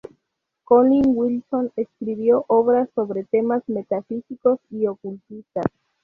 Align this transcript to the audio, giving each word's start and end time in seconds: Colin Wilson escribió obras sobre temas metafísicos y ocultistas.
Colin 0.63 1.13
Wilson 1.15 1.71
escribió 1.75 2.43
obras 2.47 2.89
sobre 2.95 3.23
temas 3.25 3.61
metafísicos 3.67 4.57
y 4.71 4.87
ocultistas. 4.87 5.65